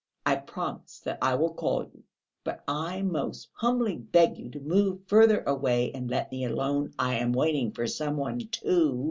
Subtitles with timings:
[0.25, 2.01] I promise that I will call you.
[2.43, 6.95] But I most humbly beg you to move further away and let me alone.
[6.97, 8.99] I am waiting for some one too."